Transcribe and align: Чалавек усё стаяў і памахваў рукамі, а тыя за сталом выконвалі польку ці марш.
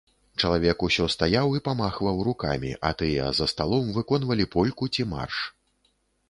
Чалавек 0.45 0.77
усё 0.85 1.03
стаяў 1.15 1.51
і 1.59 1.61
памахваў 1.67 2.21
рукамі, 2.29 2.71
а 2.89 2.91
тыя 3.03 3.27
за 3.41 3.45
сталом 3.53 3.93
выконвалі 3.99 4.49
польку 4.57 4.91
ці 4.97 5.07
марш. 5.15 5.37